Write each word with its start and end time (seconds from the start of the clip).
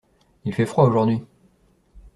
Il 0.45 0.55
fait 0.55 0.65
froid 0.65 0.85
aujourd’hui. 0.87 1.21